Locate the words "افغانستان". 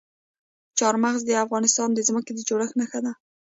1.45-1.89